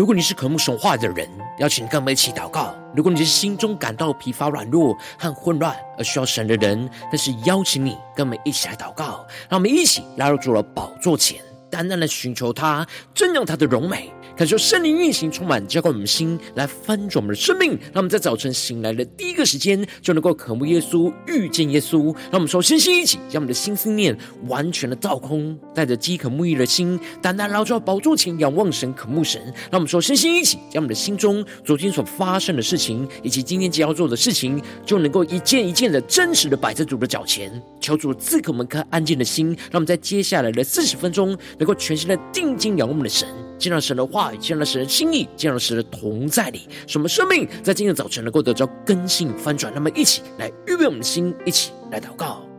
[0.00, 1.28] 如果你是渴慕神话的人，
[1.58, 9.26] 邀请跟我们一起祷告；如果你是心中感到疲乏、软弱和混乱而需要神的人，但是邀请你跟我们一起来祷告。
[9.46, 11.38] 让我们一起拉入主的宝座前，
[11.70, 14.10] 单单的寻求他，瞻仰他的荣美。
[14.40, 17.72] 感受圣灵运行，充满浇灌我们的心，来翻转我们的生命。
[17.92, 22.04] 让我们在早晨醒来的第一个时间，就能够渴慕耶稣，遇见耶稣。
[22.30, 24.16] 让我们说，身心一起，将我们的心思念
[24.48, 29.42] 完全的倒空，带着饥渴沐浴的心，单单来到宝座前仰望神，渴慕神。
[29.70, 39.48] 让我们说，身心一起，将我们的心中昨天所发生的事情，以及今天将要做的事情，就能够一件一件的真实的摆在主的脚前，求主赐给我们颗安静的心。
[39.70, 43.28] 让我们在接下来的四十分钟，能够全心的定睛仰望我们的神。
[43.60, 49.70] 见到神的话语，见到神的心意，见到神的同在里，使我们生命在今天早晨能够得到更新翻转。
[49.74, 52.49] 那么，一起来预备我们的心，一起来祷告。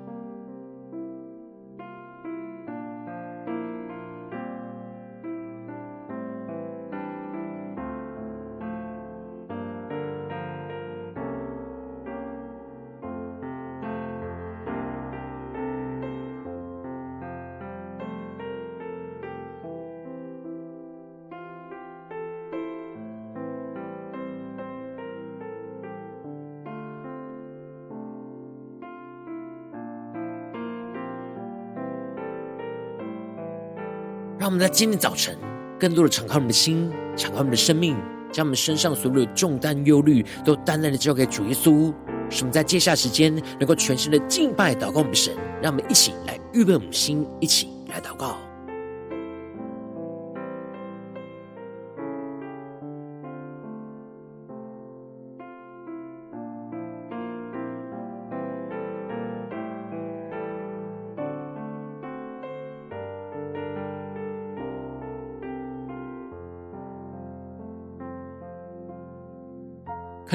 [34.42, 35.38] 让我们在今天早晨，
[35.80, 37.96] 更多的敞开我们的心，敞开我们的生命，
[38.32, 41.94] 将我们身上所有的重担、忧虑，都淡淡的交给主耶稣。
[42.28, 45.32] 使我们在接下时间，能够全心的敬拜、祷告我们的神。
[45.62, 48.36] 让我们一起来预备我们的心，一起来祷告。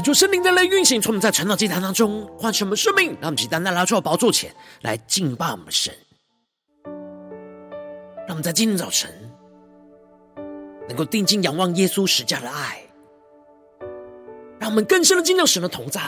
[0.06, 5.92] 主圣灵的来运行，从我们在成长祭坛当中唤醒我们生命，让我们起单单来到宝座前来敬拜我们的神。
[8.18, 9.10] 让我们在今天早晨
[10.86, 12.80] 能够定睛仰望耶稣十架的爱，
[14.60, 16.00] 让我们更深的经历神的同在，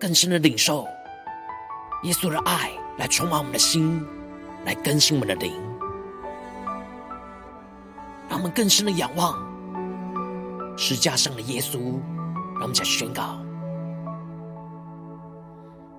[0.00, 0.88] 更深的领受
[2.02, 4.04] 耶稣的爱来充满我们的心，
[4.64, 5.54] 来更新我们的灵，
[8.28, 9.51] 让我们更深的仰望。
[10.76, 11.78] 十架上的耶稣，
[12.54, 13.38] 让我们再宣告：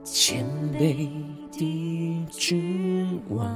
[0.04, 1.10] 谦卑
[1.52, 3.48] 的君王，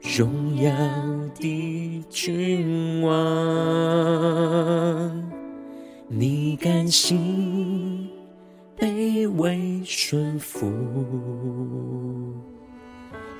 [0.00, 0.72] 荣耀
[1.34, 3.12] 的君王，
[6.08, 8.08] 你甘心
[8.78, 12.07] 卑微顺服。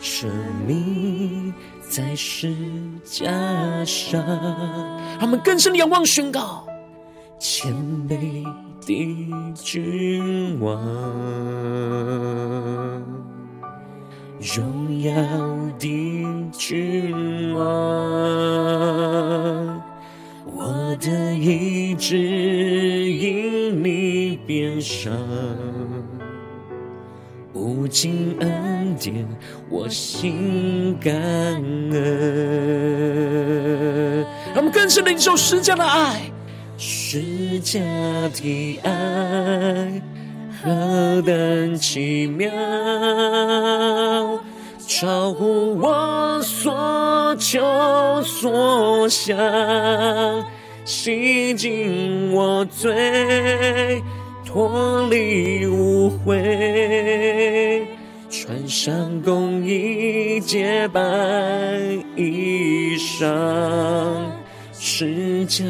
[0.01, 0.31] 生
[0.67, 1.53] 命
[1.89, 2.55] 在十
[3.05, 3.31] 架
[3.85, 4.23] 上，
[5.19, 6.65] 他们更深仰望宣告：
[7.39, 7.75] 谦
[8.09, 8.45] 卑
[8.87, 10.81] 的君王，
[14.41, 15.13] 荣耀
[15.79, 15.89] 的
[16.53, 17.65] 君王，
[20.47, 25.13] 我的意志因你变伤。
[27.69, 29.29] 无尽恩典，
[29.69, 31.93] 我心感恩。
[34.55, 36.33] 让我们更深领受十架的爱，
[36.79, 37.79] 十架
[38.33, 40.03] 的爱
[40.63, 42.51] 何等奇妙，
[44.87, 49.37] 超乎我所求所想，
[50.87, 54.03] 洗净我罪。
[54.51, 57.83] 脱离污秽，
[58.31, 61.01] 穿上公义洁白
[62.17, 63.27] 衣裳，
[64.73, 65.63] 十架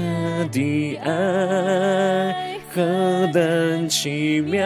[0.53, 4.65] 的爱何等奇妙，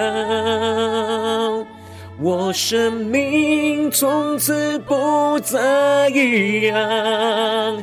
[2.20, 7.82] 我生命从此不再一样，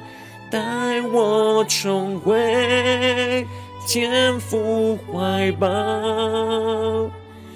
[0.52, 3.48] 带我重回。
[3.92, 5.68] 天父怀抱，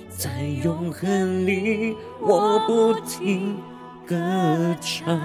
[0.09, 0.31] 在
[0.63, 3.55] 永恒里，我不停
[4.03, 4.15] 歌
[4.81, 5.21] 唱，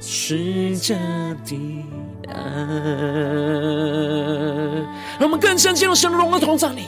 [0.00, 0.94] 十架
[1.44, 1.84] 的
[2.26, 2.34] 爱。
[5.18, 6.84] 让我们更深进入神的荣耀同在里，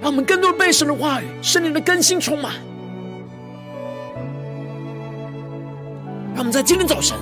[0.00, 2.52] 让我们更多被神的话语、圣灵的更新充满。
[6.32, 7.18] 让我们在今天早晨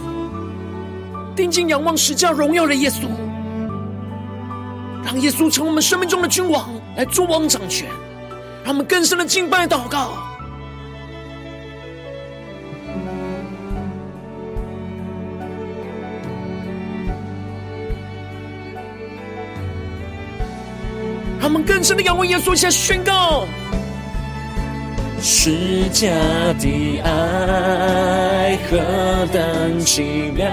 [1.34, 3.06] 定睛仰望十架荣耀的耶稣。
[5.06, 7.88] 让耶稣成我们生命中的君王，来做王掌权，
[8.64, 10.14] 让我们更深的敬拜祷告。
[21.40, 23.46] 他们更深的仰望耶稣，向宣告：
[25.20, 26.08] 世家
[26.58, 28.76] 的爱何
[29.32, 30.48] 等奇妙，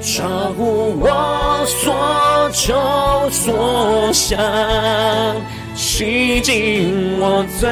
[0.00, 1.41] 照乎我。
[1.80, 2.74] 所求
[3.30, 4.38] 所想，
[5.74, 7.68] 洗净我罪，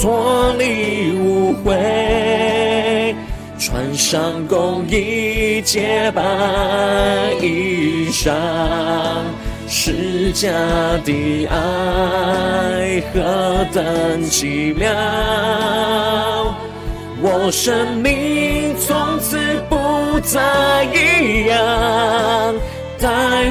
[0.00, 3.14] 脱离污秽，
[3.58, 6.22] 穿上公义洁白
[7.40, 8.32] 衣裳。
[9.68, 10.48] 十架
[11.04, 14.90] 的爱何等奇妙，
[17.22, 19.38] 我生命从此
[19.68, 19.76] 不
[20.20, 22.54] 再一样，
[22.98, 23.08] 带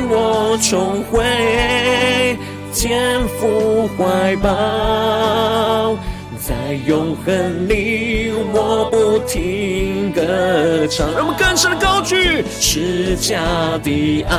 [0.09, 2.37] 我重回
[2.73, 5.97] 天父怀抱。
[6.39, 6.53] 在
[6.87, 11.07] 永恒里，我不停歌唱。
[11.13, 13.39] 让我们更深的高举，十架
[13.83, 14.35] 的爱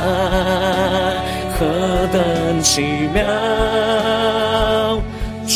[1.57, 1.65] 何
[2.11, 2.81] 等奇
[3.13, 3.23] 妙，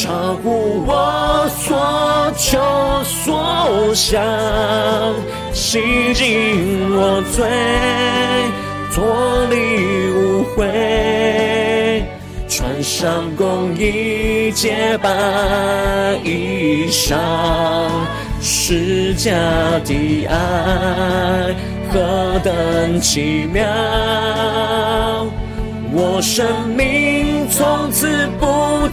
[0.01, 2.59] 超乎我所求
[3.03, 4.21] 所想，
[5.53, 7.47] 洗净我罪，
[8.93, 9.55] 脱离
[10.11, 12.03] 污秽。
[12.49, 15.09] 穿上公义洁白
[16.23, 17.15] 衣裳，
[18.41, 19.31] 十架
[19.85, 21.55] 的爱
[21.91, 23.65] 何等奇妙，
[25.97, 28.45] 我生命从此不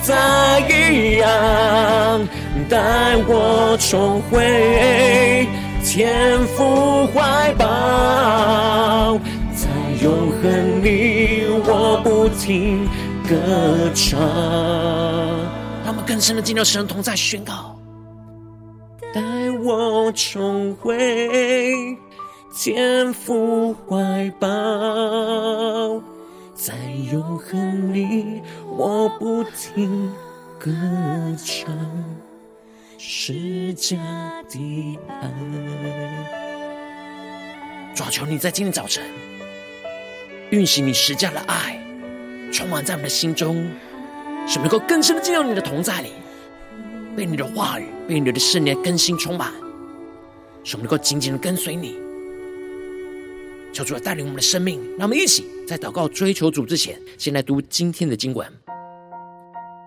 [0.02, 2.28] 再一样，
[2.68, 5.48] 带我重回
[5.84, 9.18] 天父怀抱，
[9.52, 9.68] 在
[10.00, 12.86] 永恒里我不停
[13.28, 13.34] 歌
[13.96, 14.20] 唱，
[15.84, 17.76] 让我们更深的进入神同在宣告，
[19.12, 19.20] 带
[19.64, 21.98] 我重回
[22.56, 24.48] 天父怀抱，
[26.64, 26.74] 在
[27.12, 30.12] 永恒里我不停
[30.60, 30.70] 歌
[31.36, 31.76] 唱，
[32.96, 33.96] 十架
[34.48, 35.28] 的爱。
[37.96, 39.02] 主，求你在今天早晨
[40.50, 41.84] 运行你十架的爱。
[42.52, 43.68] 充满在我们的心中，
[44.46, 46.12] 使能够更深的进入你的同在里，
[47.16, 49.52] 被你的话语、被你的圣灵更新充满，
[50.62, 51.98] 使能够紧紧的跟随你。
[53.72, 58.46] 求主来带领我们的生命，让我们一起在祷告追求主之前，先来读今天的经文。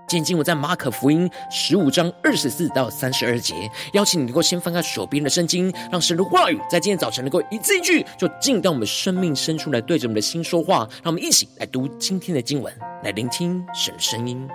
[0.07, 3.53] 今天经文在马可福音十五章二十四到三十二节，
[3.93, 10.88] 邀请你能够先翻开手边的圣经，让神的话语在今天早晨能够一字一句，就进到我们生命深处来，对着我们的心说话。
[11.03, 12.73] 让我们一起来读今天的经文，
[13.03, 14.47] 来聆听神的声音。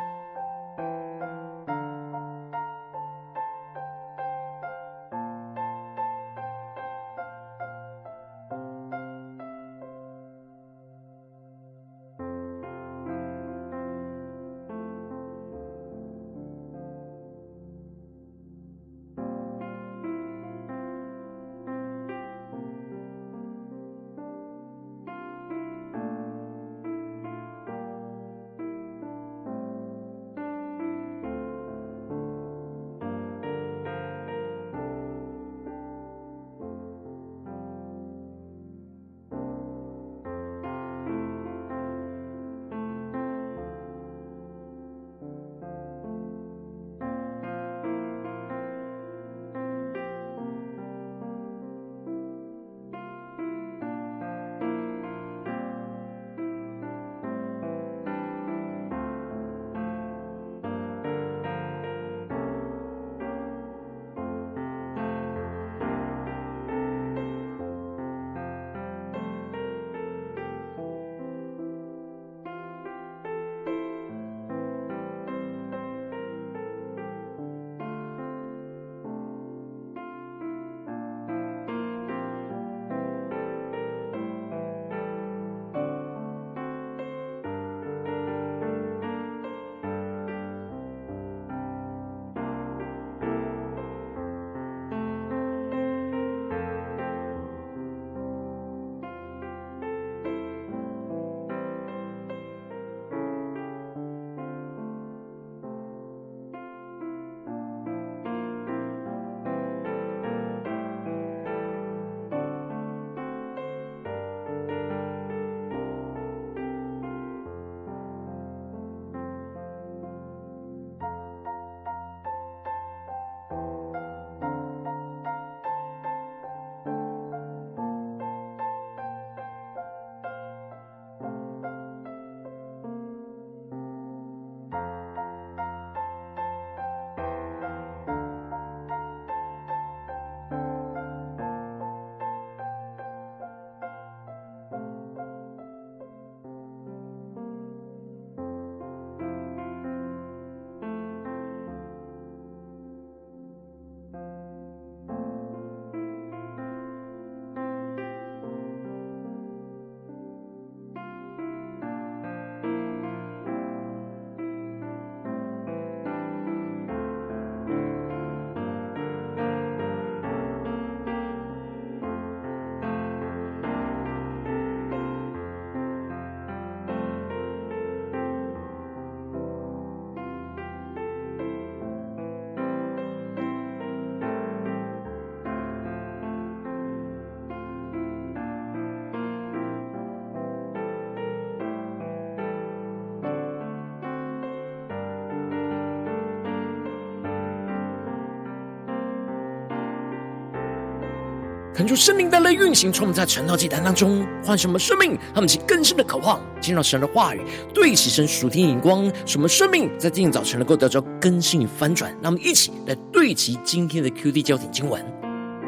[201.80, 207.40] 恳求圣灵带来运行，充满在传道祭坛当中，唤醒我们生命，他们起更深的渴望，听到神的话语，
[207.72, 212.12] 对齐神属天眼光，使我们生命在今天早晨能够得着更新与翻转。
[212.20, 215.02] 让我们一起来对齐今天的 QD 焦点经文，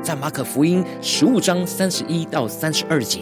[0.02, 3.20] 在马可福音十五章三十一到三十二节，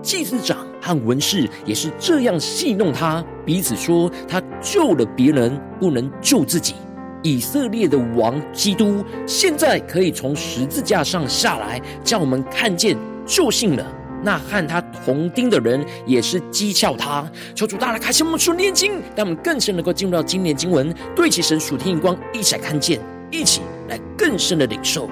[0.00, 6.74] 祭司长和文士也是这样戏弄他，彼此说：他救了别人，不能救自己。
[7.22, 12.96] 以色列的王基督现在可以从十字架上下来，叫我们看见
[13.26, 13.84] 救信了。
[14.20, 17.30] 那和他同钉的人也是讥诮他。
[17.54, 25.08] 求主大大开启我们属灵经，让我们更深能够进入到今年经文，对齐神属天眼光，一起来看见，一起来更深的领受。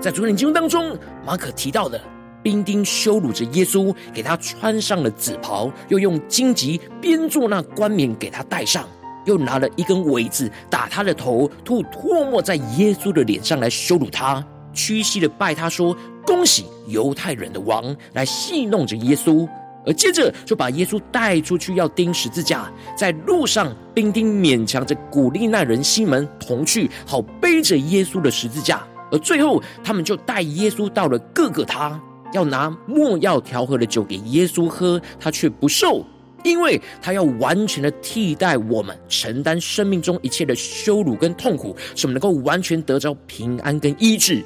[0.00, 2.00] 在昨天经文当中，马可提到的
[2.42, 8.88] 兵丁羞辱着耶稣，给他穿上了紫袍，又用荆棘编做那冠冕给他戴上。
[9.26, 14.42] 又拿了一根苇子打他的头，吐唾沫在耶稣的脸上来羞辱他，
[14.72, 19.46] 屈膝的拜他说：“恭喜犹太人的王！”来戏弄着耶稣，
[19.84, 22.70] 而接着就把耶稣带出去要钉十字架。
[22.96, 28.82] 在路上，兵丁勉强着鼓励那人西门同去，好背着耶稣的十字架。
[29.12, 32.00] 而最后，他们就带耶稣到了各个他，
[32.32, 36.04] 要拿莫药调和的酒给耶稣喝，他却不受。
[36.44, 44.42] 因为他要完全的替代我们，承担生命中一切的羞辱跟痛苦，使我们能够完全得着平安跟医治。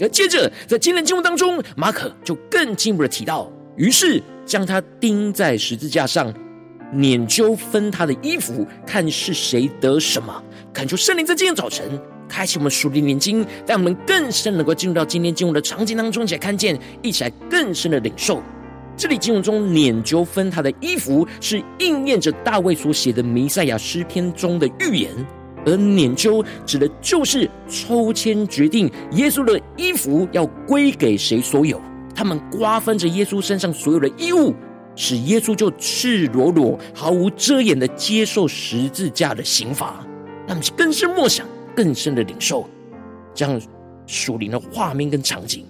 [0.00, 6.34] 而接着在今天经文当中，马可就更进一步的提到，于是将他钉在十字架上，
[6.92, 10.42] 拈阄分他的衣服，看是谁得什么。
[10.74, 18.42] 恳求圣灵在今天早晨开启我们属灵眼睛，让我们更深能够进入到今天经文的场景当中，一起来看见，一起来更深的领受。
[18.96, 25.12] 这里经文中拈阄分他的衣服，是应验着大卫所写的弥赛亚诗篇中的预言，
[25.66, 31.78] 而拈阄指的就是抽签决定耶稣的衣服要归给谁所有。
[32.14, 34.54] 他们瓜分着耶稣身上所有的衣物，
[34.94, 40.02] 使耶稣就赤裸裸、毫无遮掩的接受十字架的刑罚。
[40.48, 42.66] 他们是更深默想、更深的领受
[43.34, 43.60] 这样
[44.06, 45.66] 属灵的画面跟场景。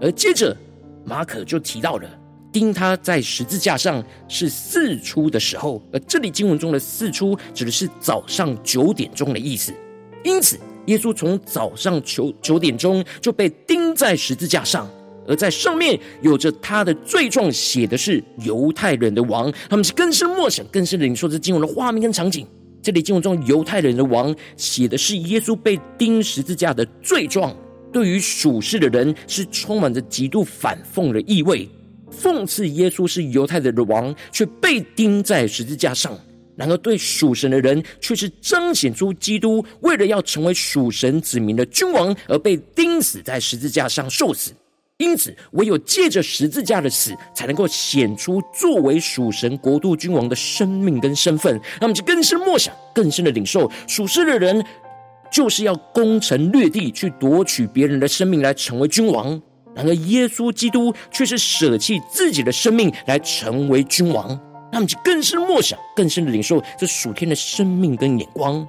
[0.00, 0.56] 而接着
[1.04, 2.08] 马可就提到了。
[2.52, 9.72] 钉他在十字架上是四出的时候，而这里经文中的四出指的是早上九点钟的意思。
[10.24, 14.88] 因此，耶稣从早上九九点钟就被钉在十字架上，
[15.26, 19.52] 而在上面有着他的罪状，写的是犹太人的王。
[19.68, 22.46] 他们是更深默想、更深领受这经文的画面跟场景。
[22.82, 27.54] 这里经文中犹太人的王写的是耶稣被钉十字架的罪状，
[27.92, 31.68] 对于属世的人是充满着极度反讽的意味。
[32.10, 36.12] 讽刺耶稣是犹太的王，却被钉在十字架上；
[36.56, 44.52] 然而对属神的人，却是彰显出基督为了要成为属神子民的君王，而被钉死在十字架上受死。
[44.96, 51.60] 因此，唯有借着十字架的死，才能够显出作为属神国度君王的生命跟身份。
[51.80, 54.64] 那么就更深默想，更深的领受属世的人，
[55.30, 59.40] 就是要攻城略地，去夺取别人的生命，来成为君王。
[59.78, 64.36] 然而，耶稣基督却是舍弃自己的生命来成为君王，
[64.72, 68.66] 他们就更深默想、更深的领受这属天的生命跟眼光。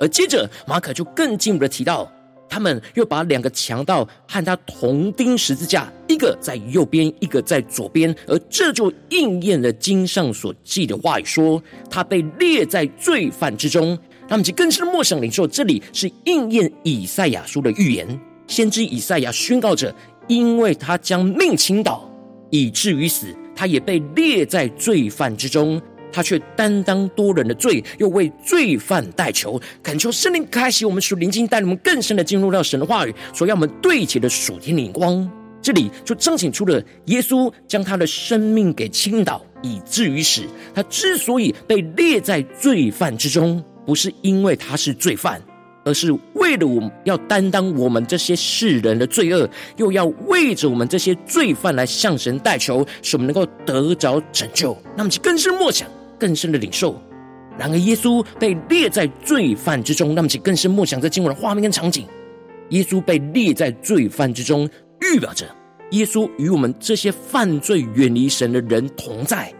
[0.00, 2.10] 而接着，马可就更进一步的提到，
[2.48, 13.98] 他们又把两个强盗和他同钉十字架，一个在右边，一个在左边，而这就应验了经上所记的话语，说他被列在罪犯之中。
[14.26, 18.18] 他们就更深的默想领受，这里是应验以赛亚书的预言。
[18.46, 19.94] 先知以赛亚宣告着
[20.28, 22.10] ：“因为他将命倾倒，
[22.50, 25.80] 以至于死，他也被列在罪犯之中。
[26.14, 29.58] 他却担当多人的罪，又为罪犯代求。
[29.82, 35.26] 恳求圣灵开启我们属灵经，带领我们更深的进入到神的话语，所要我们对齐的属天灵光。
[35.62, 40.42] 这里就彰显出了耶稣将他的生命给倾倒，以至于死。
[40.74, 45.40] 他之所以被列在罪犯之中，不是因为他是罪犯。”
[45.84, 54.76] 而是为了我们要担当我们这些世人的罪恶，又要为着我们这些罪犯来向神代求，使我们能够得着拯救。
[54.96, 57.00] 那么就更深默想，更深的领受。
[57.58, 62.06] 然而耶稣被列在罪犯之中，那么就更深默想这经文的画面跟场景。
[62.70, 64.68] 耶稣被列在罪犯之中，
[65.00, 65.44] 预表着
[65.90, 69.52] 耶稣与我们这些犯罪、远离神的人同在，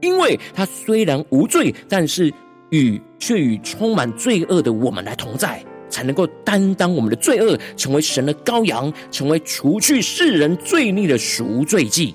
[0.00, 2.32] 因为他虽然无罪，但是。
[2.72, 12.14] 与却与充满罪恶的我们来同在，才能够担当我们的罪恶，成为神的羔羊，成为除去世人罪孽的赎罪祭。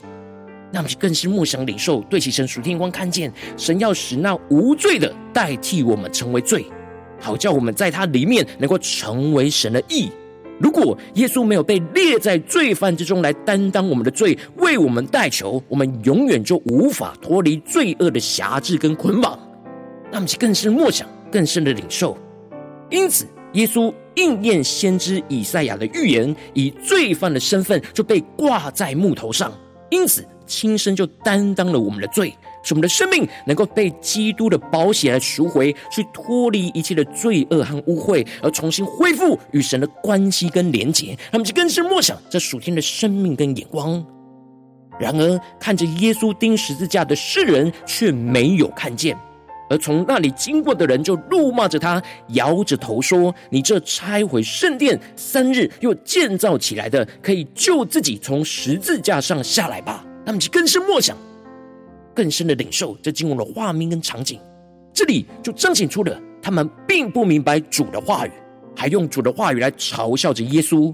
[0.73, 6.65] 那么就更是默想领受，对其神属天光看见，神要使那无罪的代替我们成为罪，
[7.21, 10.09] 好叫我们在他里面能够成为神的义。
[10.59, 19.39] 如果耶稣没有被列在罪犯之中来担当我们的罪，为我们代求，我们永远就无法脱离罪恶的辖制跟捆绑。
[20.11, 22.17] 那么，就更是默想，更深的领受。
[22.89, 29.51] 因此，耶稣应验先知以赛亚的预言，以罪犯的身份就被挂在木头上，
[29.89, 32.33] 因此亲身就担当了我们的罪。
[32.63, 41.17] 使我们的生命能够被基督的宝血来赎回，去脱离一切的罪恶和污秽，而重新恢复与神的关系跟连结。
[41.31, 44.05] 他们就更是默想这属天的生命跟眼光。
[44.99, 49.17] 然而，看着耶稣钉十字架的世人却没有看见，
[49.69, 61.15] 而从那里经过的人就怒骂着他，摇着头说：“你这拆毁圣殿三日又建造起来的，可以救自己从十字架上下来吧。”他们就更是默想。
[62.13, 64.39] 更深的领受这经文的画面跟场景，
[64.93, 68.31] 这里就彰显出了他们并不明白主的话语，
[68.75, 70.93] 还用主的话语来嘲笑着耶稣。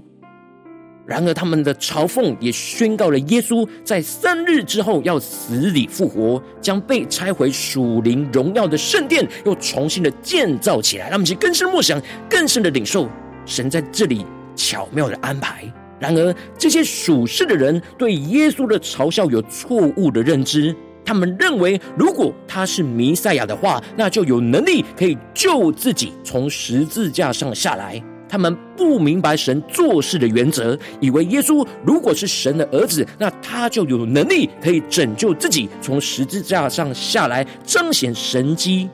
[1.06, 11.10] 然而，他们的嘲讽也宣告了耶稣在三日之后要死里复活，将被拆毁属灵荣耀的圣殿又重新的建造起来。
[11.10, 13.06] 他们去更深默想，更深的领受
[13.44, 14.24] 神在这里
[14.56, 15.70] 巧妙的安排。
[16.00, 20.74] 然而，这些属世的人对耶稣的嘲笑有错误的认知。
[21.04, 28.02] 他们认为，如果他是弥赛亚的话，那就有能力可以救自己从十字架上下来。
[28.28, 38.88] 他们不明白神做事的原则，以为耶稣如果是神的儿子，那他就有能力可以拯救自己从十字架上下来，彰显神迹。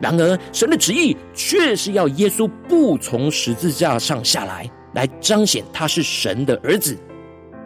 [0.00, 6.96] 然而，神的旨意却是要耶稣不从十字架上下来，来彰显他是神的儿子。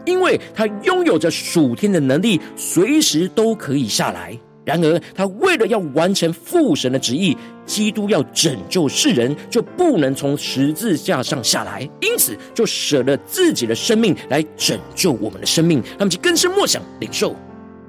[0.04, 4.36] 因为他拥有着属天的能力，随时都可以下来。
[4.64, 15.82] 然而，他为了要完成父神的旨意，基督要拯救世人，就不能从十字架上下来，因此就舍了自己的生命来拯救我们的生命。
[15.98, 17.34] 他们就更深默想领受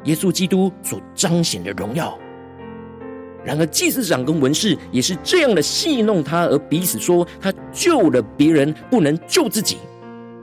[0.06, 2.18] 耶稣基督所彰显的荣耀。
[3.46, 9.78] 然而，祭司长跟文士也是这样的戏弄他，而彼此说他救了别人，不能救自己。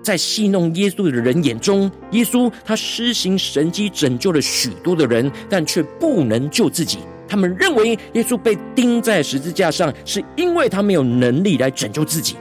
[0.03, 6.99] 在戏弄耶稣的人眼中，耶稣他施行神迹，拯救了许多的人，但却不能救自己。
[7.29, 12.35] 他们认为耶稣被钉在十字架上，是因为他没有能力来拯救自己。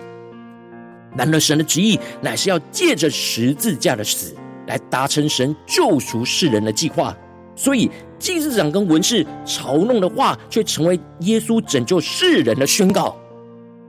[1.17, 4.35] 然而，神的旨意乃是要借着十字架的死，
[4.67, 7.15] 来达成神救赎世人的计划。
[7.55, 13.15] 所以，祭司长跟文士嘲弄的话，却成为耶稣拯救世人的宣告。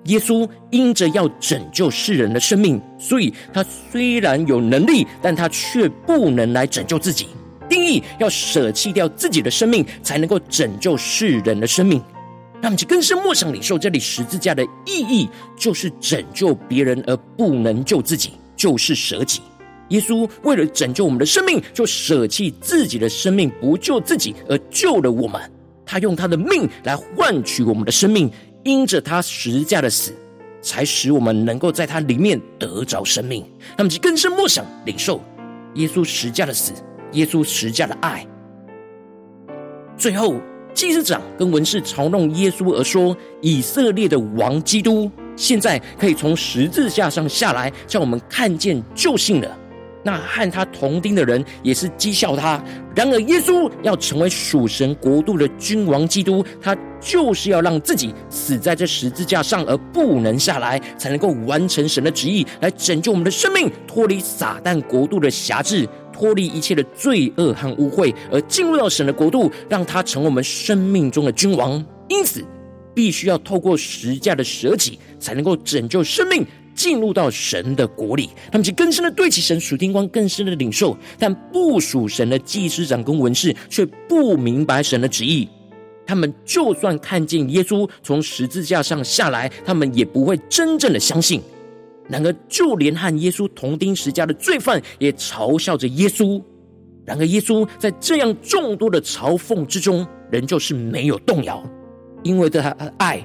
[0.05, 7.29] 耶稣因着要拯救世人的生命，所以他虽然有能力，但他却不能来拯救自己。
[7.69, 12.03] 定义要舍弃掉自己的生命，才能够拯救世人的生命。
[12.61, 19.41] 那么，就更深默想领受这里十字架的意义，就是拯救别人而不能救自己，就是舍己。
[19.91, 25.41] 耶稣为了拯救我们的生命，就舍弃自己的生命，不救自己，而救了我们。
[25.87, 28.31] 他用他的命来换取我们的生命。
[28.63, 30.13] 因着他十字架的死，
[30.61, 33.45] 才使我们能够在他里面得着生命。
[33.77, 35.23] 那么就更深默想领受
[35.75, 36.73] 耶稣十字架的死，
[37.13, 38.27] 耶稣十字架的爱。
[39.97, 40.35] 最后，
[40.75, 49.57] 祭司长跟文士嘲弄耶稣而说：“以色列的王基督，现在可以从十字架上下来，叫我们看见救信了。”
[50.03, 52.63] 那和他同钉的人也是讥笑他。
[52.95, 71.83] 然而，耶稣要成为属神国度的君王基督，他就是要让自己死在这十字架上，而不能下来，才能够完成神的旨意，来拯救我们的生命，脱离撒旦国度的辖制，脱离一切的罪恶和污秽，而进入到神的国度，让他成为我们生命中的君王。
[72.09, 72.45] 因此，
[72.93, 76.45] 必须要透过十架的舍己，才能够拯救生命。
[76.75, 80.97] 进入到神的国里，他们就更深的对齐神属天光，更深的领受。
[81.19, 85.49] 但不属神的祭司长跟文士却不明白神的旨意。
[86.07, 91.41] 他们就算看见耶稣从十字架上下来，他们也不会真正的相信。
[92.09, 96.43] 然而，就连和耶稣同钉十架的罪犯也嘲笑着耶稣。
[97.05, 101.63] 然而，耶稣在这样众多的嘲讽之中，仍旧是没有动摇，
[102.25, 103.25] 因为他的爱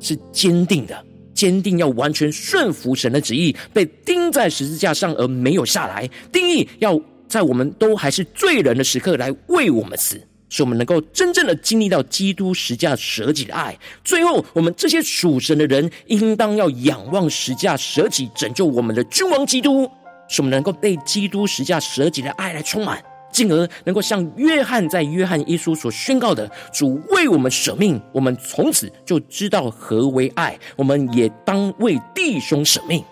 [0.00, 1.05] 是坚定的。
[1.36, 6.08] 坚定要完全顺服神的旨意，被钉在十字架上而没有下来。
[6.32, 13.78] 定义要在我们都还是罪人的时刻来为我们死，使我们能够真正的经历到基督十架舍己的爱。
[14.02, 19.90] 最后，我们这些属神的人，应当要仰望十架舍己拯救我们的君王基督，
[20.28, 23.02] 使我们能够被基督十架舍己的爱来充满。
[23.30, 30.58] 进而能够像约翰在约翰一书所宣告的，主为我们舍命，我们从此就知道何为爱。
[30.76, 33.04] 我们也当为弟兄舍命。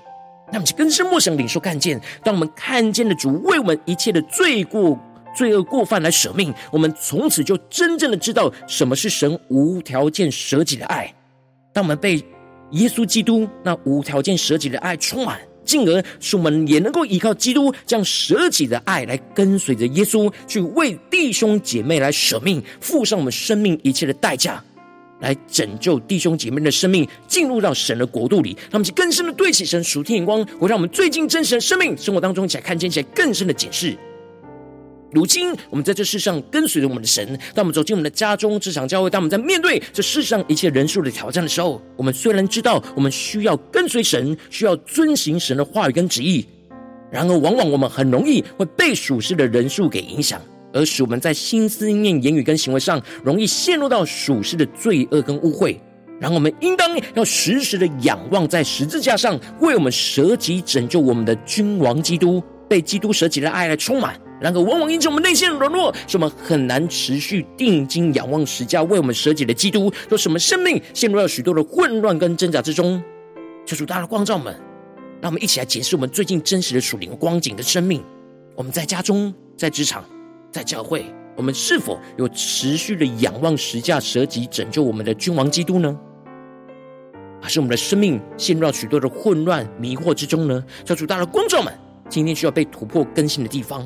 [0.52, 2.00] 那么，就更深默想领受看见。
[2.22, 4.98] 当我们看见了主为我们一切的罪过、
[5.34, 11.12] 罪恶过犯来舍命，我们从此就真正的知道什么是神无条件舍己的爱。
[11.72, 12.22] 当我们被
[12.70, 24.62] 耶稣基督那无条件舍己的爱充满，进而使我们也能够依靠基督这样舍己的爱来跟随着耶稣，去为弟兄姐妹来舍命，付上我们生命一切的代价。
[25.20, 33.96] 来拯救弟兄姐妹的生命，进入到神的国度里，他们去更深的对起神属天眼光，会让我们最近真实的生命生活当中，一起来看见一些更深的警示。
[35.14, 37.24] 如今我们在这世上跟随着我们的神，
[37.54, 46.44] 当我们走进我们的家中、职场、教会，当我们在面对这世上一切人数的挑战的时候，我们虽然知道我们需要跟随神，需要遵行神的话语跟旨意，
[47.12, 50.40] 然而往往我们很容易会被属世的人数给影响。
[50.72, 55.76] 而使我们在心思念、言语跟行为上，容易陷入到属世的罪恶跟污秽。
[56.20, 64.20] 然后我们应当要时时的仰望在十字架上为我们舍己拯救我们的君王基督，被基督舍己的爱来充满。
[64.44, 73.02] 然而往往因着我们内心的软弱，使我们很难持续定睛仰望十架为我们舍己的基督，使我们生命陷入了许多的混乱跟挣扎之中。
[73.64, 74.54] 求主大的光照们，
[75.22, 78.04] 让我们一起来检视我们最近真实的属灵光景的生命。
[78.54, 80.04] 我们在家中，在职场。
[80.52, 85.98] 在教会，我们是否有持续的仰望十架舍己拯救我们的君王基督呢？
[87.40, 90.62] 还是我们的生命陷入到许多的混乱迷惑之中呢？
[90.84, 91.72] 求主大的光照们，
[92.10, 93.84] 今天需要被突破更新的地方。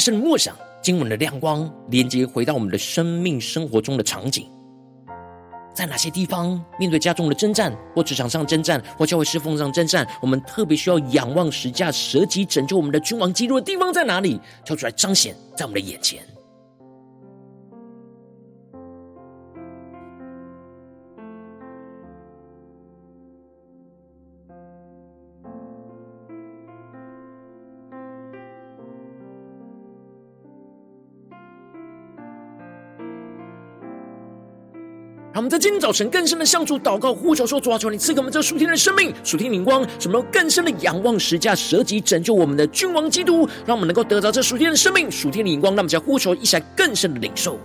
[0.00, 4.48] 深默想经文的亮光，连接回到我们的生命生活中的场景，
[5.74, 14.40] 在哪些地方面对家中的征战，或职场上征战，或教会侍奉上征战，我们特别需要仰望十架舍己拯救我们的君王基督的地方在哪里？
[14.64, 16.20] 跳出来彰显在我们的眼前。
[35.32, 45.70] 让我们在今天早晨更深的向主祷告呼求说：主啊，求你赐给我们这属天的生命、属天灵光，使我们更深的仰望十架舍己拯救我们的君王基督，让我们能够得到这属天的生命、属天的灵光。
[45.72, 47.56] 让我们在呼求一下更深的领受。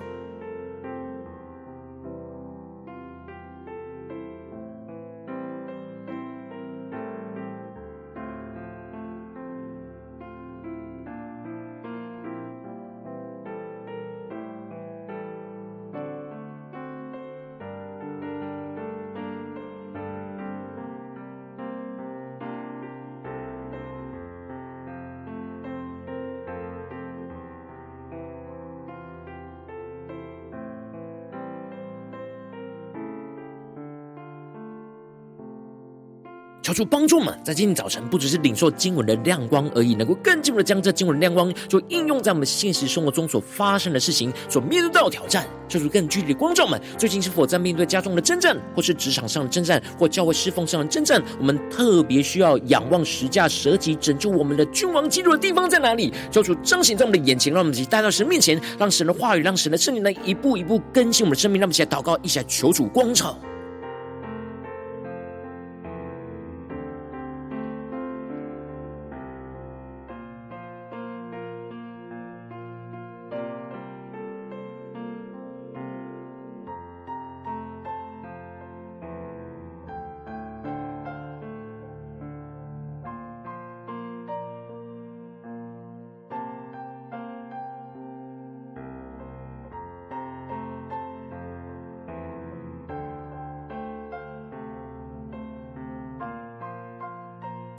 [36.76, 45.48] 主帮助我们，在今天早晨不只是领受经文的亮光而已，能够更进一步的将这经文的亮光，就应用在我们现实生活中所发生的事情，所面对到的挑战。
[45.70, 51.24] 求主更具体的光照们，最近是否在面对家中的征战，或是职场上的征战，或教会侍奉上的征战？
[51.40, 56.12] 我们特别需要仰望十架舍己拯救我们的君王基督的地方在哪里？
[56.30, 61.62] 求主彰显在我们的眼前，让我们一起带到神面前，让神的话语，让神的圣灵来一步一步更新我们的生命。
[61.62, 63.40] 让我们一起来祷告，一起来求主光照。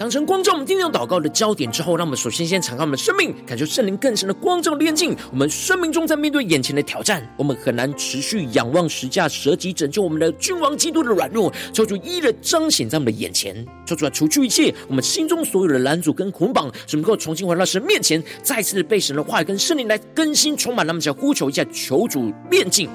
[0.07, 5.17] 当成光照我们今天祷告的焦点之后，让我们首先先敞开我们的生命，感受圣灵更深的光照的炼净。
[5.33, 20.87] 我们生命中在面对眼前的挑战，我们很难持续仰望十架舍己拯救我们的君王基督的软弱，求主一一的彰显在我们的眼前，求主来除去一切我们心中所有的拦阻跟捆绑，使能够重新回到神面前，再次被神的话语跟圣灵来更新充满。
[20.87, 22.89] 那么，想呼求一下，求主炼净。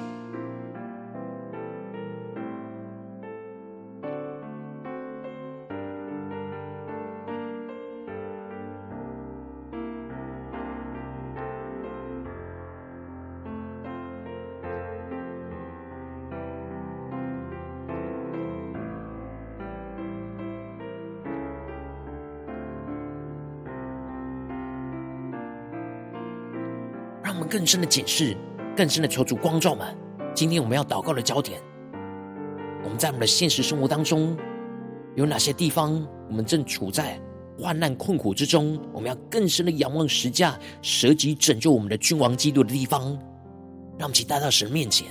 [27.62, 28.36] 更深的解释，
[28.76, 29.86] 更深的求主光照们。
[30.34, 31.62] 今天我们要祷告的焦点，
[32.82, 34.36] 我们在我们的现实生活当中
[35.14, 37.20] 有哪些地方，我们正处在
[37.56, 38.76] 患难困苦之中？
[38.92, 43.12] 我们要更深的仰望十架，舍己拯救我们的君王基督的地方，
[43.96, 45.06] 让我们请带到神面前。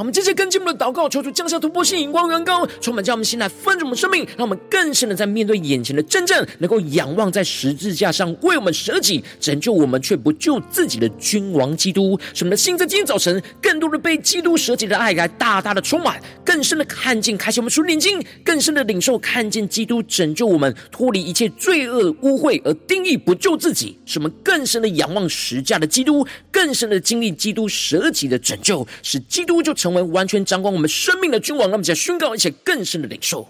[0.00, 12.18] 我们接着跟进我们的祷告，求主降下突破性、眼光、远高，充满将我们心来分盛我们生命，让我们更深的在面对眼前的真正，能够仰望在十字架上为我们舍己、拯救我们却不救自己的君王基督。
[12.32, 23.98] 使我们的心在今天早晨更多的被基督舍己的爱来大大的充满，更深的看见、开启我们属灵眼睛，更深的领受看见基督拯救我们脱离一切罪恶污秽而定义不救自己。
[24.06, 29.89] 使我们更深的仰望十架的基督，更深的经历基督舍己的拯救，使基督就成。
[29.90, 33.48] 成为完全掌管我们生命的君王，让我们在宣告，一些更深的领受。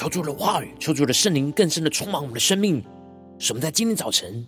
[0.00, 2.82] 求主的话语，求主的圣灵更深的充满我们的生命，
[3.38, 4.46] 使我们在今天早晨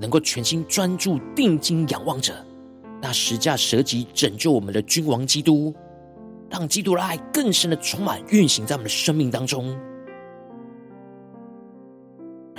[0.00, 2.34] 能够全心专注、定睛仰望着
[3.00, 5.72] 那十架舍己拯救我们的君王基督，
[6.50, 9.78] 让基督的爱更深的充满运行在我们的生命当中。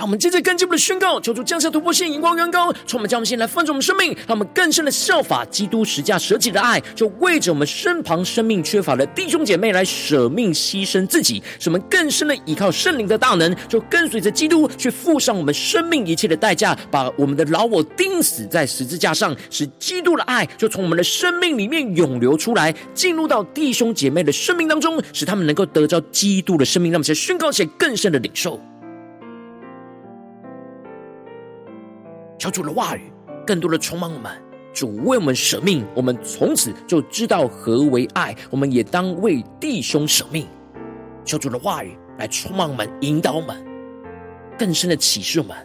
[0.05, 28.61] 我们接着跟进我们的宣告，求主降下突破性、眼光远高，充满将我们心来放盛我们生命，让我们更深的效法基督十架舍己的爱，就为着我们身旁生命缺乏的弟兄姐妹来舍命牺牲自己，使我们更深的依靠圣灵的大能，就跟随着基督去付上我们生命一切的代价，把我们的老我钉死在十字架上，使基督的爱就从我们的生命里面涌流出来，进入到弟兄姐妹的生命当中，使他们能够得着基督的生命，让我们先宣告些更深的领受。
[32.45, 33.11] 求主的话语，
[33.43, 34.31] 更多的充满我们。
[34.71, 38.35] 主为我们舍命，我们从此就知道何为爱。
[38.51, 40.45] 我们也当为弟兄舍命。
[41.23, 43.65] 求主的话语来充满我们，引导我们，
[44.59, 45.57] 更深的启示我们。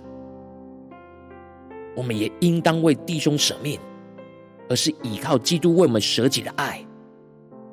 [1.95, 3.79] 我们也应当为弟兄舍命，
[4.67, 6.83] 而是依靠基督为我们舍己的爱。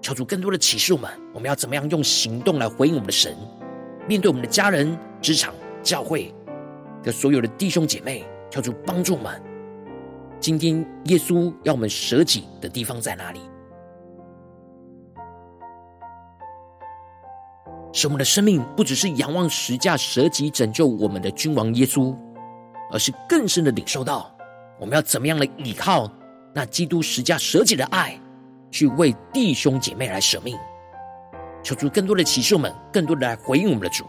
[0.01, 3.33] 求主更多的启示我们，我们要怎么样用行动来回应我们的神？
[4.05, 6.35] 面对我们的家人、职场、教会
[7.01, 8.25] 的所有的弟兄姐妹。
[8.57, 9.39] 求主帮助我们。
[10.39, 13.39] 今天耶稣要我们舍己的地方在哪里？
[17.93, 22.15] 使我们的生命不只是仰望十架舍己拯救我们的君王耶稣，
[22.91, 24.35] 而是更深的领受到
[24.79, 26.11] 我们要怎么样的依靠
[26.51, 28.19] 那基督十架舍己的爱，
[28.71, 30.57] 去为弟兄姐妹来舍命。
[31.61, 34.03] 求主更多的启示我们，更多的来回应我们的主。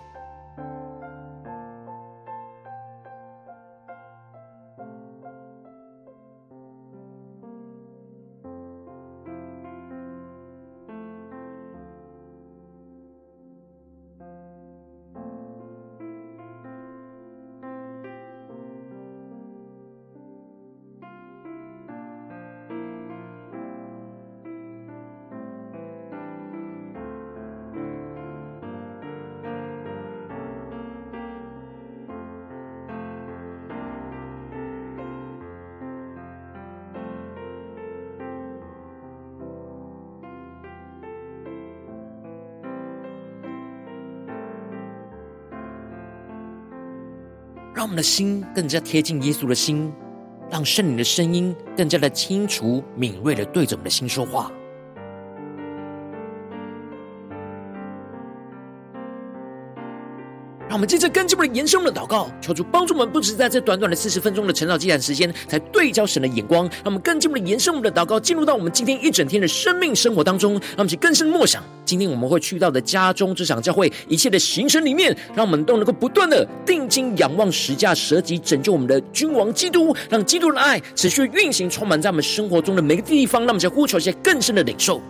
[47.79, 49.93] 让我们的心更加贴近耶稣的心，
[50.51, 54.51] 让圣灵的声音更加的清楚、敏锐的对着我们的心说话。
[60.79, 66.67] 我们接着更进我们的延伸我们的祷告，求主帮助我们，不只是在这短短的四十分钟的晨祷祭坛时间，才对焦神的眼光。
[66.67, 70.53] 让我们更进一步的延伸我们的祷告，进入到我们今天一整天的生命生活当中。
[70.53, 83.41] 让我们去更深默想，今天我们会去到的家中、这场、教会一切的行程里面，让我们都能够不断的定睛仰望十架舍己拯救我们的君王基督，让基督的爱持续运行，充满在我们生活中的每个地方。
[83.41, 85.03] 让我们去呼求一些更深的领受。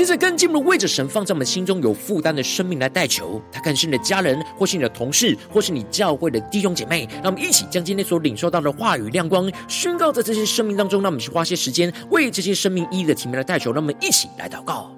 [0.00, 7.06] 接着跟进一步为着神放在我们心中有负担的生命来代求，他可能是你的家人，或是你的同事，或是你教会的弟兄姐妹。
[7.16, 11.02] 让我们一起将今天所领受到的话语亮光宣告在这些生命当中。
[11.02, 13.70] 让我们去花些时间为这些生命一一的提名来代求。
[13.72, 14.90] 让我们一起来祷告。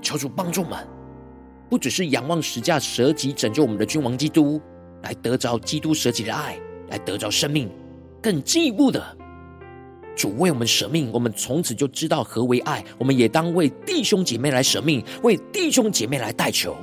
[0.00, 0.86] 求主帮助们，
[1.68, 4.60] 不只是仰望十架舍己拯救我们的君王基督，
[5.02, 6.58] 来得着基督舍己的爱，
[6.90, 7.68] 来得着生命，
[8.22, 9.04] 更进一步的，
[10.16, 12.84] 主为我们舍命，我们从此就知道何为爱。
[12.98, 16.76] 我们也当为弟兄姐妹来舍命，为弟兄姐妹来代求。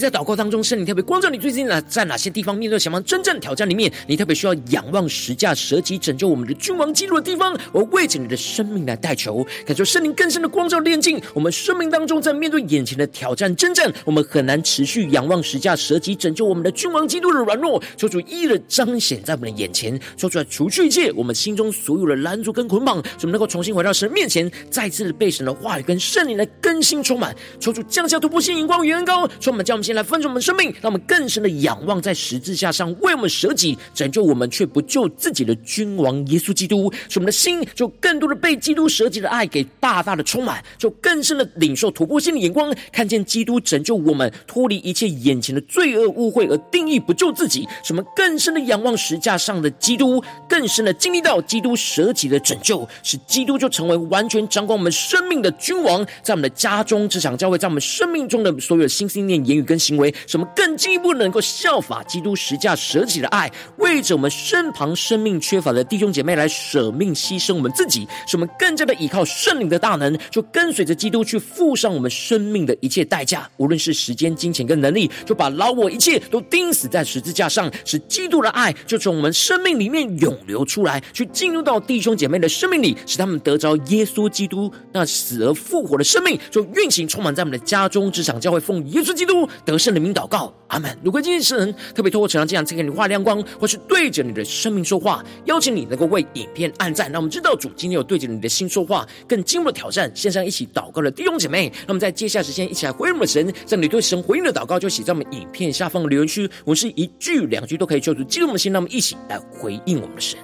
[0.00, 29.28] 在祷告当中，圣灵特别光照你，最近呢在哪些地方面对什么真正挑战里面，你特别需要仰望十架舍己拯救我们的君王基督的地方，我为着你的生命来代求，感受圣灵更深的光照炼净我们生命当中，在面对眼前的挑战征战，我们很难持续仰望十架舍己拯救我们的君王基督的软弱，求主一一的彰显在我们的眼前，说出来除去一切我们心中所有的拦阻跟捆绑，使我们能够重新回到神面前，再次被神的话语跟圣灵来更新充满，求主降下突破性眼光与恩膏。
[29.40, 59.60] 充满，将我们来分盛我们生命，让我们更深的仰望在十字架上为我们舍己、拯救我们却不救自己的君王耶稣基督，使我们的心就更多的被基督舍己的爱给大大的充满，就更深的领受突破性的眼光，看见基督拯救我们脱离一切眼前的罪恶污秽而定义不救自己，使我们更深的仰望十架上的基督，更深的经历到基督舍己的拯救，使基督就成为完全掌管我们生命的君王，在我们的家中、职场、教会，在我们生命中的所有的心、思念、言语。
[59.70, 90.98] 跟行为，使我们更进一步能够效法基督十架舍己的爱，为着我们身旁生命缺乏的弟兄姐妹来舍命牺牲我们自己，使我们更加的依靠圣灵的大能，就跟随着基督去付上我们生命的一切代价，无论是时间、金钱跟能力，就把老我一切都钉死在十字架上，使基督的爱就从我们生命里面涌流出来，去进入到弟兄姐妹的生命里，使他们得着耶稣基督那死而复活的生命，就运行充满在我们的家中、职场、教会，奉耶稣基督得胜的名祷告，阿门。
[91.04, 97.10] 如果今天神特别透过成长这样赐给你画亮光，或是对着你的生命说话，邀请你能够为影片按赞。
[97.12, 100.10] 让我们知道主今天有对着你的心说话，更进一步挑战。
[100.12, 103.54] 线上一起祷告的弟兄姐妹，那么在接下来时间一起来回应我们的神。
[103.64, 106.50] 在你对神回应的祷告，就写在我们影片下方的留言区。
[106.64, 110.36] 我们是一句两句都可以救主激动我们的心，那么一起来回应我们的神。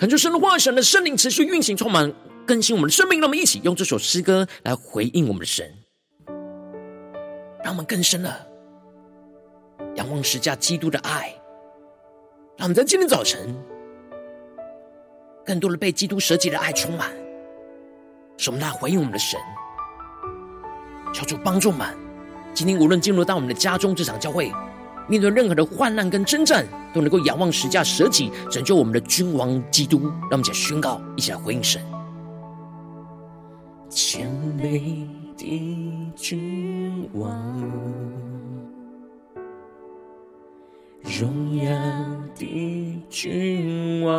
[0.00, 2.10] 恳求神的话语，神的圣灵持续运行，充满
[2.46, 3.20] 更新我们的生命。
[3.20, 5.70] 让我们一起用这首诗歌来回应我们的神，
[7.62, 8.34] 让我们更深的
[9.96, 11.34] 仰望十架基督的爱。
[12.56, 13.54] 让我们在今天早晨，
[15.44, 17.10] 更多的被基督舍己的爱充满，
[18.38, 19.38] 使我们来回应我们的神。
[21.12, 21.94] 求主帮助们，
[22.54, 24.50] 今天无论进入到我们的家中这场教会。
[25.10, 29.98] 面对任何的患难跟征战，都能够仰望十架舍己，拯救我们的君王基督。
[30.30, 31.82] 让我们一起来宣告，一起来回应神。
[33.88, 35.04] 谦卑
[35.36, 37.28] 的君王，
[41.02, 41.72] 荣耀
[42.36, 44.12] 的君王，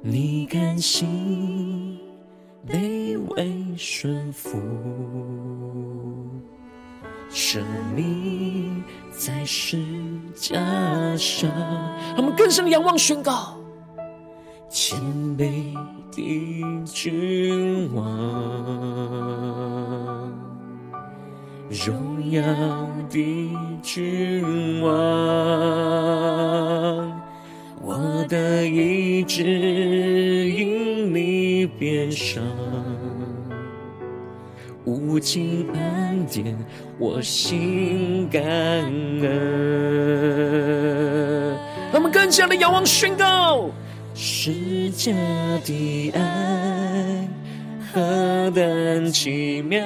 [0.00, 1.98] 你甘心
[2.66, 4.58] 卑微顺服。
[7.32, 7.64] 生
[7.94, 9.78] 命在十
[10.34, 10.56] 架
[11.16, 11.48] 上，
[12.08, 13.56] 让我们更深仰望宣告，
[14.68, 14.98] 谦
[15.38, 15.72] 卑
[16.10, 18.04] 的君王，
[21.70, 22.42] 荣耀
[23.08, 23.50] 的
[23.80, 24.90] 君王，
[27.80, 32.42] 我的意志因你变伤，
[34.90, 36.58] 无尽恩典，
[36.98, 39.20] 我心感恩。
[41.92, 43.70] 让我们更加的仰望宣告，
[44.14, 45.14] 世界
[45.64, 47.28] 的爱
[47.92, 49.80] 何等奇妙，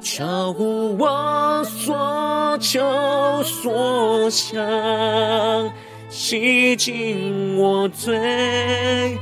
[0.00, 4.60] 超乎我所求所想，
[6.08, 9.16] 洗净我罪，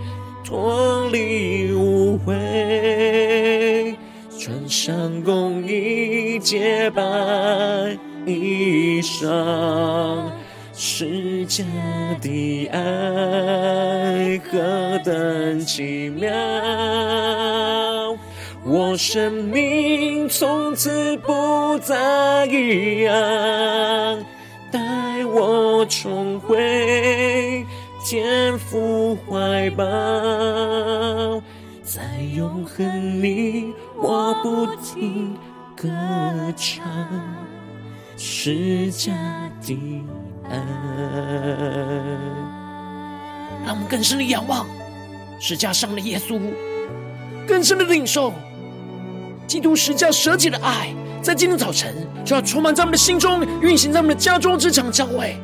[0.50, 3.94] 脱离污秽，
[4.36, 7.00] 穿上公义洁白
[8.26, 10.28] 衣裳。
[10.74, 11.64] 世界
[12.20, 16.32] 的爱何等奇妙，
[18.64, 23.14] 我生命从此不再一样，
[24.72, 24.80] 带
[25.26, 27.64] 我重回
[28.10, 29.84] 天父怀抱，
[31.84, 32.02] 在
[32.34, 35.38] 永恒里我不停
[35.76, 35.88] 歌
[36.56, 36.84] 唱，
[38.16, 39.12] 施加
[39.62, 40.02] 的
[43.64, 44.66] 让我们更深的仰望
[45.38, 46.40] 十架上的耶稣，
[47.46, 48.32] 更深的领受。
[49.46, 50.92] 基督十架舍己的爱，
[51.22, 51.94] 在今天早晨
[52.24, 55.40] 就要充满在我们的心中，运行在我们的家中、职场、教会。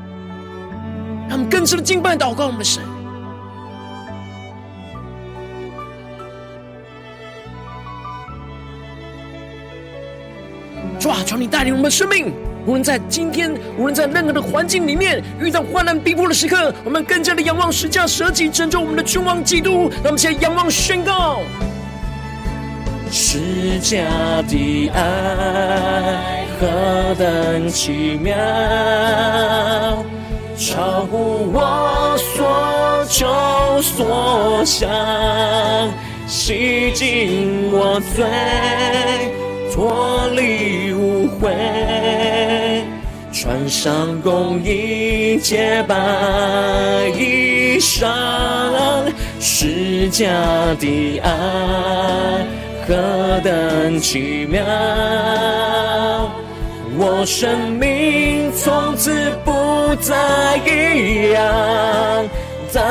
[1.28, 2.82] 让我们更深的敬拜、祷告我们的神。
[10.98, 12.32] 主啊，求你带领我们的生命。
[12.66, 19.88] 无论在今天，无论在任何的环境里面，遇到患难逼迫的时刻，我们更加的仰望十架舍己拯救我们的君王基督。
[20.02, 21.42] 让我们一起来仰望宣告：
[23.12, 23.98] 十架
[24.48, 28.34] 的爱何等奇妙，
[30.58, 33.26] 超乎我所求
[33.82, 34.88] 所想，
[36.26, 38.24] 洗净我罪。
[39.74, 41.52] 脱离污秽，
[43.30, 45.94] 穿上公义洁白
[47.14, 48.08] 衣裳，
[49.38, 50.24] 施加
[50.80, 52.46] 的爱
[52.88, 54.64] 何等奇妙，
[56.98, 59.12] 我生命从此
[59.44, 62.26] 不再一样，
[62.72, 62.82] 带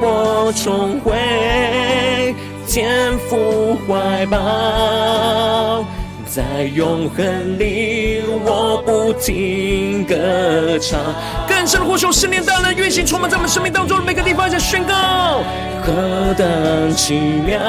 [0.00, 2.34] 我重回
[2.66, 5.84] 天父怀抱。
[6.26, 6.42] 在
[6.74, 10.98] 永恒里，我不停歌唱。
[11.46, 15.42] 更深的呼求，圣灵大能运行，充满在我们生命当中的每个地方，在宣告
[15.82, 17.14] 何等奇
[17.46, 17.60] 妙，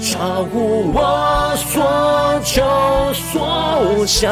[0.00, 2.62] 超乎我所求
[3.14, 4.30] 所想，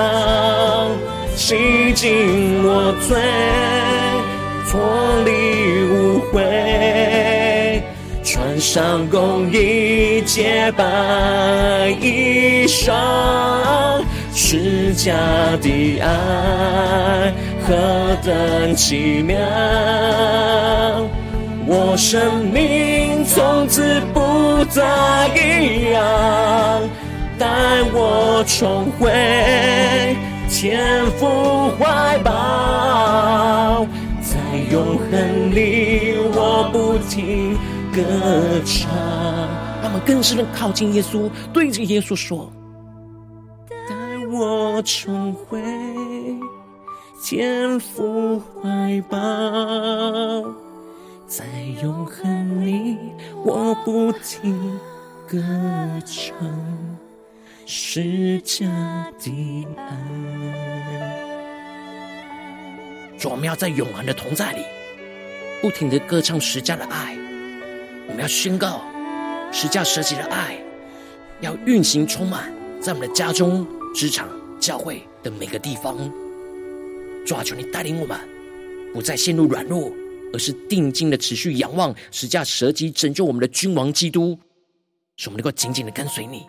[1.34, 3.20] 洗净我罪，
[4.70, 4.80] 脱
[5.24, 7.82] 离污秽。
[8.22, 10.84] 穿上公义洁白
[12.00, 12.92] 衣裳，
[14.32, 15.16] 施加
[15.60, 17.34] 的爱
[17.66, 17.74] 何
[18.24, 19.36] 等奇妙，
[21.66, 26.80] 我生命从此不再一样，
[27.42, 30.16] 带我重回
[30.48, 33.84] 天父怀抱，
[34.22, 34.38] 在
[34.70, 37.58] 永恒里我不停。
[37.92, 38.00] 歌
[38.64, 38.88] 唱，
[39.82, 42.48] 让我们更深的靠近耶稣，对着耶稣说
[43.68, 43.94] ：“带
[44.30, 45.60] 我重回
[47.24, 49.18] 天父怀抱，
[51.26, 51.44] 在
[51.82, 52.96] 永恒里
[53.44, 54.78] 我不停
[55.28, 55.38] 歌
[56.06, 56.34] 唱，
[57.66, 58.66] 十架
[59.18, 59.96] 的爱。”，
[63.24, 64.64] 我们要在永恒的同在里，
[65.60, 67.16] 不停的歌唱十架的爱。
[68.08, 68.82] 我们要宣告
[69.52, 70.58] 十架舍己的爱，
[71.40, 75.96] 要运行充满在我们的家中、职场、教会的每个地方。
[77.24, 78.18] 主啊，求你带领我们，
[78.92, 79.92] 不再陷入软弱，
[80.32, 84.36] 而是定睛的持续仰望十架舍己拯救我们的君王基督，
[85.16, 86.44] 使我们能够紧紧的跟随你。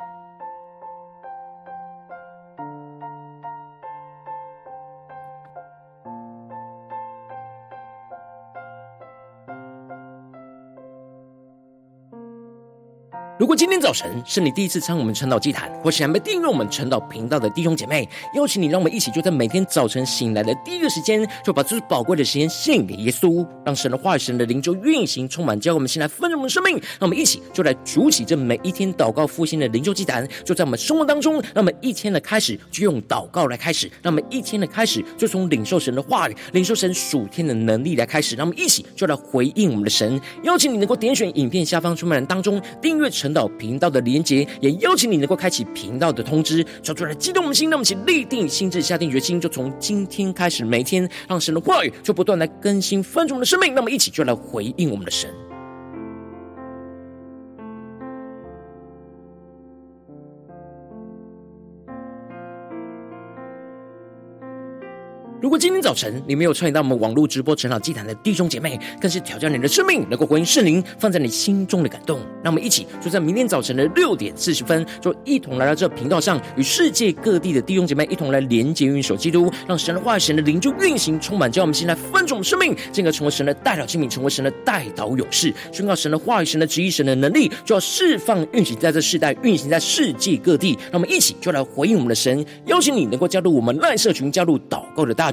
[13.44, 26.76] 如果今天早晨是你第一次参我们晨祷祭坛，或是还没订阅我们晨祷频道的弟兄姐妹，邀请你，让我们一起就在每天早晨醒来的第一个时间，就把最宝贵的时间献给耶稣，让神的话语、神的灵就运行充满，教我们先来丰盛我们的生命。
[26.76, 31.34] 让我们一起就来筑起这每一天祷告复兴的灵修祭坛，就在我们生活当中。
[31.54, 38.38] 让我们一天的开始就用祷告来开始，让我们一天的开始就从领受神的话语、领受神属天的能力来开始。
[38.38, 40.18] 让我们一起就来回应我们的神。
[40.44, 43.10] 邀请你能够点选影片下方出门栏当中订阅。
[43.10, 55.30] 成到频道的连接，也邀请你能够开启频道的通知，传出来激动我们心，让我们一起立定心智，下定决心，就从今天开始，每天让神的话语就不断来更新翻转我们的生命，那么一起就来回应我们的神。
[65.44, 72.22] 如果今天早晨你没有参与到我们网络直播成长祭坛的弟兄姐妹，更是挑战你的生命，能够回应圣灵放在你心中的感动。
[72.42, 90.80] 让我们一起就在明天早晨的六点四十分，就一同来到这频道上，与世界各地的弟兄姐妹一同来连接、运手基督，让神的话语、神的灵就运行充满，叫我们现在翻转我们生命，进而成为神的代表器皿，成为神的代祷勇士，宣告神的话语、神的旨意、神的能力，就要释放、运行在这世代，运行在世界各地。
[90.90, 95.33] 让我们一起就来回应我们的神，邀请你能够加入我们赖社群，加入祷告的大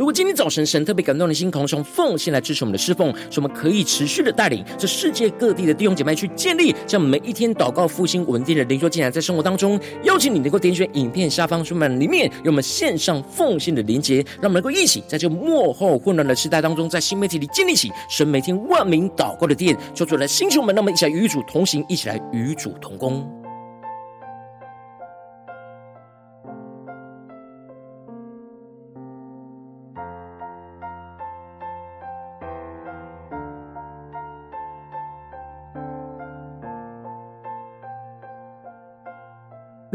[0.00, 23.39] 如果今天早晨神特别感动的心，同时奉献来支持我们的侍奉，使我们可以持续的带领这世界各地的弟兄姐妹去建立这样每一天祷告复兴稳定的灵修进来，在生活当中，邀请你能够点选影片下方说明里面有我们线上奉献的连结，让我们能够一起在这幕后混乱的时代当中，在新媒体里建立起神每天万名祷告的殿，求主来兴起我们，让我们一起来与主同行，一起来与主同工。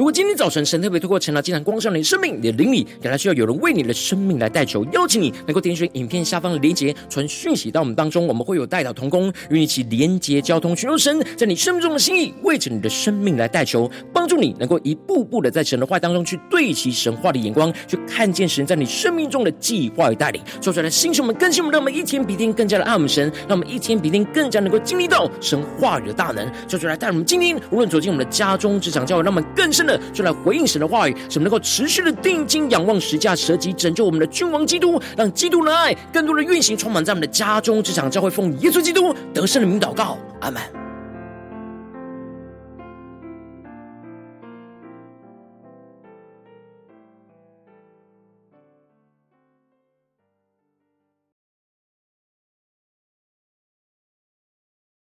[0.06, 29.95] 如果今天早晨神特别透过晨祷祭坛光照你的生命，你的灵里，感到需要有人为你的生命来代求，邀请你能够点选影片下方的连结，传讯息到我们当中，我们会有代祷同工与你一起连结交通，寻求神在你生命中的心意，为着你的生命来代求，帮助你能够一步步的在神的话当中去对齐神话的眼光，去看见神在你生命中的计划与带领，说出来的心胸们更新我们，让我们一天比一天更加的爱我们神，让我们一天比一天更加能够经历到神话语的大能，说出来带我们今天无论走进我们的家中、职场、教会，让我们更深的。
[30.14, 40.85] 就来回应神的话语，使我们能够持续的定睛仰望十架舍己拯救我们的君王基督，让基督的爱更多的运行充满在我们的家中、职场、教会，奉耶稣基督得胜的名祷告，阿门。